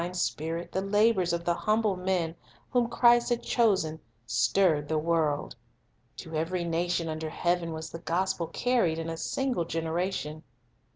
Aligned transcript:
96 0.01 0.13
The 0.13 0.13
Master 0.13 0.33
Teacher 0.33 0.49
Spirit 0.49 0.71
the 0.71 0.97
labors 0.97 1.33
of 1.33 1.45
the 1.45 1.53
humble 1.53 1.95
men 1.95 2.35
whom 2.71 2.89
Christ 2.89 3.29
had 3.29 3.43
chosen, 3.43 3.99
stirred 4.25 4.87
the 4.87 4.97
world. 4.97 5.55
To 6.17 6.33
every 6.33 6.63
nation 6.63 7.07
under 7.07 7.29
heaven 7.29 7.71
was 7.71 7.91
the 7.91 7.99
gospel 7.99 8.47
carried 8.47 8.97
in 8.97 9.11
a 9.11 9.15
single 9.15 9.63
generation. 9.65 10.41